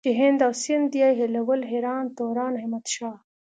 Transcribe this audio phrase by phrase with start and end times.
[0.05, 3.17] چې هند او سندھ ئې ايلول ايران توران احمد شاه